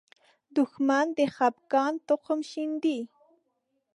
[0.55, 2.99] دښمن د خپګان تخم شیندي